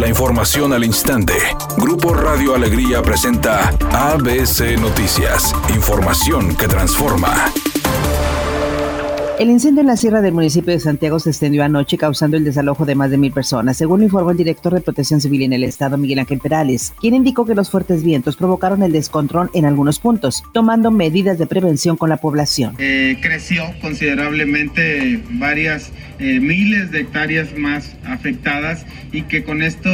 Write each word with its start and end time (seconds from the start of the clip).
La 0.00 0.08
información 0.08 0.72
al 0.72 0.82
instante. 0.82 1.34
Grupo 1.76 2.14
Radio 2.14 2.54
Alegría 2.54 3.02
presenta 3.02 3.68
ABC 3.92 4.80
Noticias. 4.80 5.54
Información 5.74 6.56
que 6.56 6.66
transforma. 6.68 7.52
El 9.38 9.50
incendio 9.50 9.82
en 9.82 9.86
la 9.86 9.98
sierra 9.98 10.22
del 10.22 10.32
municipio 10.32 10.72
de 10.72 10.80
Santiago 10.80 11.18
se 11.18 11.28
extendió 11.30 11.64
anoche 11.64 11.98
causando 11.98 12.38
el 12.38 12.44
desalojo 12.44 12.86
de 12.86 12.94
más 12.94 13.10
de 13.10 13.18
mil 13.18 13.32
personas, 13.32 13.76
según 13.76 14.02
informó 14.02 14.30
el 14.30 14.36
director 14.38 14.72
de 14.72 14.80
Protección 14.80 15.20
Civil 15.20 15.42
en 15.42 15.52
el 15.52 15.64
estado, 15.64 15.98
Miguel 15.98 16.18
Ángel 16.18 16.40
Perales, 16.40 16.94
quien 16.98 17.14
indicó 17.14 17.44
que 17.44 17.54
los 17.54 17.70
fuertes 17.70 18.02
vientos 18.02 18.36
provocaron 18.36 18.82
el 18.82 18.92
descontrol 18.92 19.50
en 19.54 19.64
algunos 19.64 19.98
puntos, 19.98 20.42
tomando 20.52 20.90
medidas 20.90 21.38
de 21.38 21.46
prevención 21.46 21.98
con 21.98 22.08
la 22.08 22.18
población. 22.18 22.74
Eh, 22.78 23.18
creció 23.22 23.64
considerablemente 23.80 25.22
varias 25.30 25.90
eh, 26.20 26.38
miles 26.40 26.90
de 26.90 27.00
hectáreas 27.00 27.56
más 27.56 27.96
afectadas 28.04 28.84
y 29.12 29.22
que 29.22 29.42
con 29.42 29.62
esto 29.62 29.90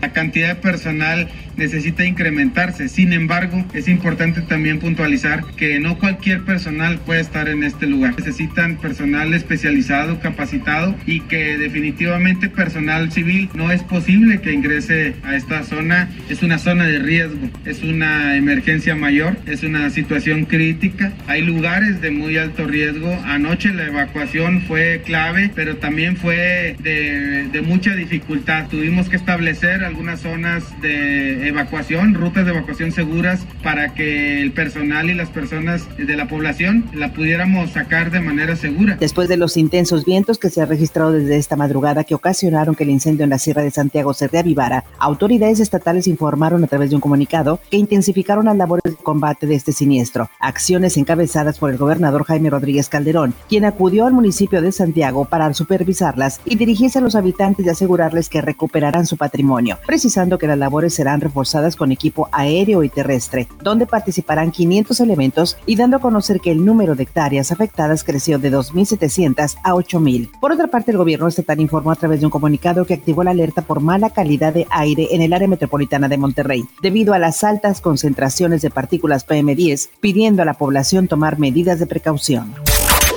la 0.00 0.12
cantidad 0.12 0.48
de 0.48 0.54
personal 0.56 1.28
necesita 1.60 2.06
incrementarse. 2.06 2.88
Sin 2.88 3.12
embargo, 3.12 3.64
es 3.74 3.86
importante 3.86 4.40
también 4.40 4.78
puntualizar 4.78 5.44
que 5.56 5.78
no 5.78 5.98
cualquier 5.98 6.42
personal 6.42 6.98
puede 7.04 7.20
estar 7.20 7.48
en 7.50 7.62
este 7.62 7.86
lugar. 7.86 8.14
Necesitan 8.18 8.76
personal 8.76 9.34
especializado, 9.34 10.20
capacitado 10.20 10.96
y 11.06 11.20
que 11.20 11.58
definitivamente 11.58 12.48
personal 12.48 13.12
civil 13.12 13.50
no 13.54 13.70
es 13.70 13.82
posible 13.82 14.40
que 14.40 14.52
ingrese 14.52 15.14
a 15.22 15.36
esta 15.36 15.62
zona. 15.62 16.08
Es 16.30 16.42
una 16.42 16.58
zona 16.58 16.86
de 16.86 16.98
riesgo, 16.98 17.50
es 17.66 17.82
una 17.82 18.36
emergencia 18.36 18.96
mayor, 18.96 19.36
es 19.46 19.62
una 19.62 19.90
situación 19.90 20.46
crítica. 20.46 21.12
Hay 21.26 21.42
lugares 21.42 22.00
de 22.00 22.10
muy 22.10 22.38
alto 22.38 22.66
riesgo. 22.66 23.12
Anoche 23.26 23.74
la 23.74 23.86
evacuación 23.86 24.62
fue 24.62 25.02
clave, 25.04 25.50
pero 25.54 25.76
también 25.76 26.16
fue 26.16 26.74
de, 26.78 27.48
de 27.52 27.60
mucha 27.60 27.94
dificultad. 27.94 28.68
Tuvimos 28.68 29.10
que 29.10 29.16
establecer 29.16 29.84
algunas 29.84 30.20
zonas 30.20 30.64
de 30.80 31.49
evacuación, 31.50 32.14
rutas 32.14 32.44
de 32.44 32.52
evacuación 32.52 32.92
seguras 32.92 33.40
para 33.62 33.94
que 33.94 34.40
el 34.40 34.52
personal 34.52 35.10
y 35.10 35.14
las 35.14 35.28
personas 35.28 35.86
de 35.96 36.16
la 36.16 36.28
población 36.28 36.84
la 36.94 37.12
pudiéramos 37.12 37.70
sacar 37.70 38.10
de 38.10 38.20
manera 38.20 38.56
segura. 38.56 38.96
Después 38.98 39.28
de 39.28 39.36
los 39.36 39.56
intensos 39.56 40.04
vientos 40.04 40.38
que 40.38 40.50
se 40.50 40.60
han 40.60 40.68
registrado 40.68 41.12
desde 41.12 41.36
esta 41.36 41.56
madrugada 41.56 42.04
que 42.04 42.14
ocasionaron 42.14 42.74
que 42.74 42.84
el 42.84 42.90
incendio 42.90 43.24
en 43.24 43.30
la 43.30 43.38
Sierra 43.38 43.62
de 43.62 43.70
Santiago 43.70 44.14
se 44.14 44.28
reavivara, 44.28 44.84
autoridades 44.98 45.60
estatales 45.60 46.06
informaron 46.06 46.64
a 46.64 46.66
través 46.66 46.90
de 46.90 46.96
un 46.96 47.00
comunicado 47.00 47.60
que 47.70 47.76
intensificaron 47.76 48.46
las 48.46 48.56
labores 48.56 48.82
de 48.84 49.02
combate 49.02 49.46
de 49.46 49.54
este 49.54 49.72
siniestro, 49.72 50.30
acciones 50.38 50.96
encabezadas 50.96 51.58
por 51.58 51.70
el 51.70 51.76
gobernador 51.76 52.24
Jaime 52.24 52.50
Rodríguez 52.50 52.88
Calderón, 52.88 53.34
quien 53.48 53.64
acudió 53.64 54.06
al 54.06 54.12
municipio 54.12 54.62
de 54.62 54.72
Santiago 54.72 55.24
para 55.24 55.52
supervisarlas 55.54 56.40
y 56.44 56.56
dirigirse 56.56 56.98
a 56.98 57.02
los 57.02 57.14
habitantes 57.14 57.66
y 57.66 57.68
asegurarles 57.68 58.28
que 58.28 58.40
recuperarán 58.40 59.06
su 59.06 59.16
patrimonio, 59.16 59.78
precisando 59.86 60.38
que 60.38 60.46
las 60.46 60.58
labores 60.58 60.94
serán 60.94 61.20
reforzadas 61.30 61.76
con 61.76 61.92
equipo 61.92 62.28
aéreo 62.32 62.82
y 62.82 62.88
terrestre, 62.88 63.48
donde 63.62 63.86
participarán 63.86 64.50
500 64.50 65.00
elementos 65.00 65.56
y 65.64 65.76
dando 65.76 65.96
a 65.96 66.00
conocer 66.00 66.40
que 66.40 66.50
el 66.50 66.64
número 66.64 66.94
de 66.94 67.04
hectáreas 67.04 67.52
afectadas 67.52 68.04
creció 68.04 68.38
de 68.38 68.52
2.700 68.52 69.56
a 69.62 69.72
8.000. 69.72 70.30
Por 70.40 70.52
otra 70.52 70.66
parte, 70.66 70.90
el 70.90 70.98
gobierno 70.98 71.28
estatal 71.28 71.60
informó 71.60 71.92
a 71.92 71.96
través 71.96 72.20
de 72.20 72.26
un 72.26 72.30
comunicado 72.30 72.84
que 72.84 72.94
activó 72.94 73.22
la 73.22 73.30
alerta 73.30 73.62
por 73.62 73.80
mala 73.80 74.10
calidad 74.10 74.52
de 74.52 74.66
aire 74.70 75.08
en 75.12 75.22
el 75.22 75.32
área 75.32 75.48
metropolitana 75.48 76.08
de 76.08 76.18
Monterrey, 76.18 76.64
debido 76.82 77.14
a 77.14 77.18
las 77.18 77.44
altas 77.44 77.80
concentraciones 77.80 78.62
de 78.62 78.70
partículas 78.70 79.26
PM10, 79.26 79.88
pidiendo 80.00 80.42
a 80.42 80.44
la 80.44 80.54
población 80.54 81.06
tomar 81.06 81.38
medidas 81.38 81.78
de 81.78 81.86
precaución. 81.86 82.54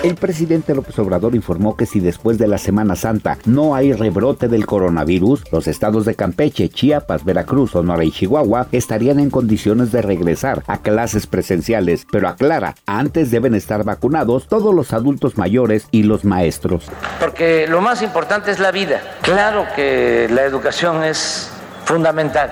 El 0.04 0.16
presidente 0.16 0.76
López 0.76 1.00
Obrador 1.00 1.34
informó 1.34 1.78
que 1.78 1.86
si 1.86 2.02
después 2.02 2.38
de 2.38 2.50
la 2.50 2.58
Semana 2.58 2.98
Santa 2.98 3.38
no 3.46 3.74
hay 3.74 3.94
rebrote 3.94 4.50
del 4.50 4.66
coronavirus, 4.66 5.46
los 5.50 5.66
estados 5.66 6.04
de 6.04 6.14
Campeche, 6.14 6.68
Chiapas, 6.68 7.24
Veracruz, 7.24 7.72
Sonora 7.72 8.04
y 8.04 8.12
Chihuahua 8.12 8.68
estarían 8.74 9.22
en 9.22 9.30
condiciones 9.30 9.94
de 9.94 10.02
regresar 10.02 10.62
a 10.68 10.80
clases 10.80 11.26
presenciales, 11.26 12.06
pero 12.12 12.28
aclara, 12.28 12.76
antes 12.86 13.32
deben 13.32 13.56
estar 13.56 13.86
vacunados 13.86 14.50
todos 14.50 14.76
los 14.76 14.92
adultos 14.92 15.38
mayores 15.38 15.88
y 15.92 16.04
los 16.04 16.26
maestros. 16.26 16.84
Porque 17.22 17.66
lo 17.70 17.80
más 17.80 18.02
importante 18.02 18.52
es 18.52 18.60
la 18.60 18.74
vida. 18.74 19.02
Claro 19.22 19.66
que 19.74 20.28
la 20.30 20.44
educación 20.44 21.02
es 21.06 21.50
fundamental 21.86 22.52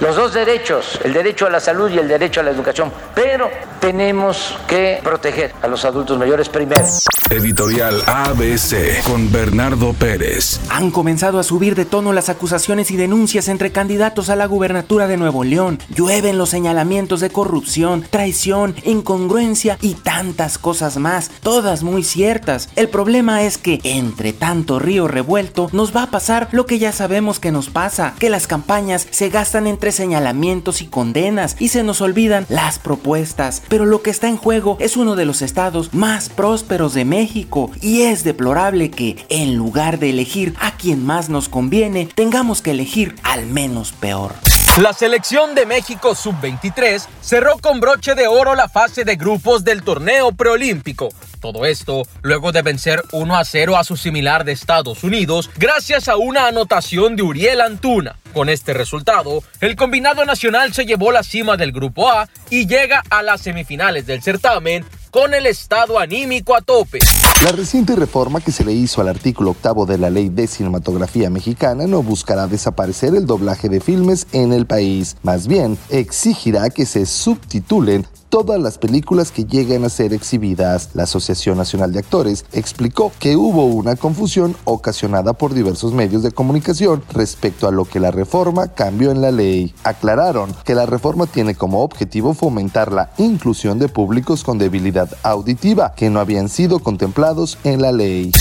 los 0.00 0.16
dos 0.16 0.34
derechos, 0.34 1.00
el 1.04 1.12
derecho 1.12 1.46
a 1.46 1.50
la 1.50 1.60
salud 1.60 1.88
y 1.90 1.98
el 1.98 2.08
derecho 2.08 2.40
a 2.40 2.42
la 2.42 2.50
educación, 2.50 2.92
pero 3.14 3.48
tenemos 3.84 4.56
que 4.66 4.98
proteger 5.02 5.54
a 5.60 5.68
los 5.68 5.84
adultos 5.84 6.18
mayores 6.18 6.48
primero. 6.48 6.86
Editorial 7.30 8.02
ABC 8.06 9.02
con 9.04 9.30
Bernardo 9.30 9.92
Pérez. 9.92 10.60
Han 10.70 10.90
comenzado 10.90 11.38
a 11.38 11.42
subir 11.42 11.74
de 11.74 11.84
tono 11.84 12.12
las 12.12 12.28
acusaciones 12.28 12.90
y 12.90 12.96
denuncias 12.96 13.48
entre 13.48 13.72
candidatos 13.72 14.30
a 14.30 14.36
la 14.36 14.46
gubernatura 14.46 15.06
de 15.06 15.16
Nuevo 15.16 15.44
León. 15.44 15.78
Llueven 15.94 16.38
los 16.38 16.50
señalamientos 16.50 17.20
de 17.20 17.30
corrupción, 17.30 18.06
traición, 18.08 18.74
incongruencia 18.84 19.78
y 19.80 19.94
tantas 19.94 20.56
cosas 20.56 20.96
más, 20.96 21.30
todas 21.42 21.82
muy 21.82 22.04
ciertas. 22.04 22.70
El 22.76 22.88
problema 22.88 23.42
es 23.42 23.58
que 23.58 23.80
entre 23.84 24.32
tanto 24.32 24.78
río 24.78 25.08
revuelto 25.08 25.68
nos 25.72 25.94
va 25.94 26.04
a 26.04 26.10
pasar 26.10 26.48
lo 26.52 26.64
que 26.64 26.78
ya 26.78 26.92
sabemos 26.92 27.38
que 27.40 27.52
nos 27.52 27.68
pasa, 27.68 28.14
que 28.18 28.30
las 28.30 28.46
campañas 28.46 29.06
se 29.10 29.28
gastan 29.28 29.66
entre 29.66 29.92
señalamientos 29.92 30.80
y 30.80 30.86
condenas 30.86 31.56
y 31.58 31.68
se 31.68 31.82
nos 31.82 32.00
olvidan 32.00 32.46
las 32.48 32.78
propuestas. 32.78 33.62
Pero 33.74 33.86
lo 33.86 34.02
que 34.02 34.10
está 34.10 34.28
en 34.28 34.36
juego 34.36 34.76
es 34.78 34.96
uno 34.96 35.16
de 35.16 35.24
los 35.24 35.42
estados 35.42 35.94
más 35.94 36.28
prósperos 36.28 36.94
de 36.94 37.04
México 37.04 37.72
y 37.82 38.02
es 38.02 38.22
deplorable 38.22 38.88
que, 38.88 39.26
en 39.28 39.56
lugar 39.56 39.98
de 39.98 40.10
elegir 40.10 40.54
a 40.60 40.76
quien 40.76 41.04
más 41.04 41.28
nos 41.28 41.48
conviene, 41.48 42.08
tengamos 42.14 42.62
que 42.62 42.70
elegir 42.70 43.16
al 43.24 43.46
menos 43.46 43.90
peor. 43.90 44.32
La 44.80 44.92
selección 44.92 45.56
de 45.56 45.66
México 45.66 46.14
sub-23 46.14 47.04
cerró 47.20 47.58
con 47.58 47.80
broche 47.80 48.14
de 48.14 48.28
oro 48.28 48.54
la 48.54 48.68
fase 48.68 49.04
de 49.04 49.16
grupos 49.16 49.64
del 49.64 49.82
torneo 49.82 50.30
preolímpico. 50.30 51.08
Todo 51.40 51.66
esto 51.66 52.04
luego 52.22 52.52
de 52.52 52.62
vencer 52.62 53.02
1 53.10 53.36
a 53.36 53.44
0 53.44 53.76
a 53.76 53.82
su 53.82 53.96
similar 53.96 54.44
de 54.44 54.52
Estados 54.52 55.02
Unidos 55.02 55.50
gracias 55.56 56.06
a 56.06 56.16
una 56.16 56.46
anotación 56.46 57.16
de 57.16 57.24
Uriel 57.24 57.60
Antuna. 57.60 58.14
Con 58.34 58.48
este 58.48 58.74
resultado, 58.74 59.44
el 59.60 59.76
combinado 59.76 60.24
nacional 60.24 60.74
se 60.74 60.84
llevó 60.84 61.12
la 61.12 61.22
cima 61.22 61.56
del 61.56 61.70
Grupo 61.70 62.10
A 62.10 62.28
y 62.50 62.66
llega 62.66 63.04
a 63.08 63.22
las 63.22 63.42
semifinales 63.42 64.06
del 64.06 64.22
certamen 64.22 64.84
con 65.12 65.34
el 65.34 65.46
estado 65.46 66.00
anímico 66.00 66.56
a 66.56 66.60
tope. 66.60 66.98
La 67.44 67.52
reciente 67.52 67.94
reforma 67.94 68.40
que 68.40 68.50
se 68.50 68.64
le 68.64 68.72
hizo 68.72 69.00
al 69.00 69.08
artículo 69.08 69.52
octavo 69.52 69.86
de 69.86 69.98
la 69.98 70.10
Ley 70.10 70.30
de 70.30 70.48
Cinematografía 70.48 71.30
Mexicana 71.30 71.86
no 71.86 72.02
buscará 72.02 72.48
desaparecer 72.48 73.14
el 73.14 73.24
doblaje 73.24 73.68
de 73.68 73.78
filmes 73.78 74.26
en 74.32 74.52
el 74.52 74.66
país, 74.66 75.16
más 75.22 75.46
bien 75.46 75.78
exigirá 75.88 76.70
que 76.70 76.86
se 76.86 77.06
subtitulen 77.06 78.04
todas 78.34 78.60
las 78.60 78.78
películas 78.78 79.30
que 79.30 79.44
lleguen 79.44 79.84
a 79.84 79.88
ser 79.88 80.12
exhibidas. 80.12 80.88
La 80.94 81.04
Asociación 81.04 81.56
Nacional 81.56 81.92
de 81.92 82.00
Actores 82.00 82.44
explicó 82.52 83.12
que 83.20 83.36
hubo 83.36 83.66
una 83.66 83.94
confusión 83.94 84.56
ocasionada 84.64 85.34
por 85.34 85.54
diversos 85.54 85.92
medios 85.92 86.24
de 86.24 86.32
comunicación 86.32 87.04
respecto 87.12 87.68
a 87.68 87.70
lo 87.70 87.84
que 87.84 88.00
la 88.00 88.10
reforma 88.10 88.66
cambió 88.66 89.12
en 89.12 89.20
la 89.20 89.30
ley. 89.30 89.72
Aclararon 89.84 90.52
que 90.64 90.74
la 90.74 90.84
reforma 90.84 91.28
tiene 91.28 91.54
como 91.54 91.84
objetivo 91.84 92.34
fomentar 92.34 92.90
la 92.90 93.12
inclusión 93.18 93.78
de 93.78 93.88
públicos 93.88 94.42
con 94.42 94.58
debilidad 94.58 95.10
auditiva 95.22 95.94
que 95.94 96.10
no 96.10 96.18
habían 96.18 96.48
sido 96.48 96.80
contemplados 96.80 97.56
en 97.62 97.82
la 97.82 97.92
ley. 97.92 98.32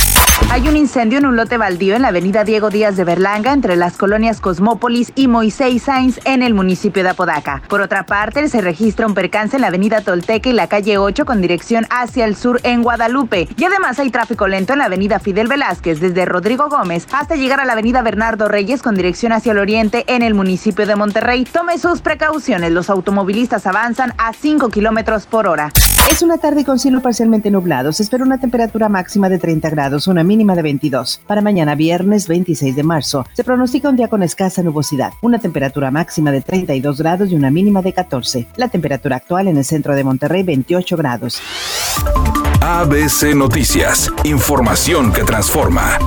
Hay 0.52 0.68
un 0.68 0.78
incendio 0.78 1.18
en 1.18 1.26
un 1.26 1.36
lote 1.36 1.58
baldío 1.58 1.96
en 1.96 2.04
la 2.04 2.10
avenida 2.10 2.44
Diego 2.44 2.70
Díaz 2.70 2.96
de 2.96 3.04
Berlanga 3.04 3.54
entre 3.54 3.76
las 3.76 3.98
colonias 3.98 4.40
Cosmópolis 4.40 5.12
y 5.16 5.28
Moisés 5.28 5.84
Sainz 5.84 6.20
en 6.26 6.44
el 6.44 6.54
municipio 6.54 7.04
de 7.04 7.10
Apodaca. 7.10 7.64
Por 7.68 7.82
otra 7.82 8.06
parte, 8.06 8.48
se 8.48 8.62
registra 8.62 9.08
un 9.08 9.16
percance 9.16 9.58
en 9.58 9.62
la 9.62 9.68
avenida 9.68 10.02
Tolteca 10.02 10.50
y 10.50 10.54
la 10.54 10.68
calle 10.68 10.98
8 10.98 11.26
con 11.26 11.42
dirección 11.42 11.88
hacia 11.90 12.26
el 12.26 12.36
sur 12.36 12.60
en 12.64 12.84
Guadalupe. 12.84 13.48
Y 13.58 13.64
además 13.64 14.00
hay 14.00 14.12
tráfico 14.12 14.48
lento 14.48 14.74
en 14.74 14.80
la 14.80 14.86
avenida 14.86 15.20
Fidel 15.20 15.48
Velázquez 15.48 16.00
desde 16.00 16.26
Rodrigo 16.26 16.70
Gómez 16.70 17.08
hasta 17.12 17.36
llegar 17.36 17.60
a 17.60 17.66
la 17.66 17.74
avenida 17.74 18.02
Bernardo 18.02 18.48
Reyes 18.48 18.82
con 18.82 18.96
dirección 18.96 19.32
hacia 19.32 19.54
el 19.54 19.58
oriente 19.58 20.04
en 20.08 20.22
el 20.22 20.36
municipio 20.36 20.86
de 20.86 20.96
Monterrey. 20.96 21.46
Tome 21.46 21.80
sus 21.80 22.02
precauciones, 22.02 22.72
los 22.72 22.90
automovilistas 22.90 23.66
avanzan 23.66 24.14
a 24.18 24.34
5 24.34 24.70
kilómetros 24.70 25.26
por 25.26 25.48
hora. 25.48 25.72
Es 26.10 26.22
una 26.22 26.38
tarde 26.38 26.64
con 26.64 26.80
cielo 26.80 27.02
parcialmente 27.02 27.50
nublado. 27.50 27.92
Se 27.92 28.04
espera 28.04 28.24
una 28.24 28.40
temperatura 28.40 28.90
máxima 28.90 29.30
de 29.30 29.40
30 29.40 29.70
grados, 29.70 30.08
una 30.08 30.24
mínima 30.24 30.56
de 30.56 30.62
22. 30.62 31.22
Para 31.26 31.42
mañana 31.42 31.76
viernes 31.76 32.28
26 32.28 32.76
de 32.76 32.84
marzo 32.84 33.26
se 33.34 33.44
pronostica 33.44 33.90
un 33.90 33.96
día 33.96 34.08
con 34.08 34.22
escasa 34.22 34.62
nubosidad, 34.62 35.14
una 35.22 35.40
temperatura 35.40 35.92
máxima 35.92 36.32
de 36.32 36.42
32 36.42 36.98
grados 37.00 37.32
y 37.32 37.36
una 37.36 37.50
mínima 37.50 37.82
de 37.82 37.94
14. 37.94 38.48
La 38.58 38.68
temperatura 38.68 39.18
actual 39.18 39.48
en 39.48 39.58
el 39.58 39.66
centro 39.66 39.96
de 39.96 40.04
Monterrey 40.04 40.44
28 40.44 40.98
grados. 40.98 41.42
ABC 42.62 43.36
Noticias, 43.36 44.12
información 44.24 45.12
que 45.12 45.24
transforma. 45.24 45.98